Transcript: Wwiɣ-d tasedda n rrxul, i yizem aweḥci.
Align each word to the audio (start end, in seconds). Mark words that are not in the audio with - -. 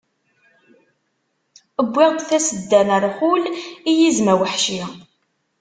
Wwiɣ-d 1.85 2.19
tasedda 2.29 2.81
n 2.87 2.89
rrxul, 3.05 3.43
i 3.89 3.91
yizem 3.99 4.27
aweḥci. 4.33 4.83